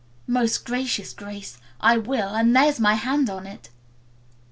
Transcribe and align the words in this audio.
"Most 0.25 0.65
Gracious 0.65 1.13
Grace, 1.13 1.59
I 1.79 1.99
will, 1.99 2.29
and 2.29 2.55
there's 2.55 2.79
my 2.79 2.95
hand 2.95 3.29
on 3.29 3.45
it." 3.45 3.69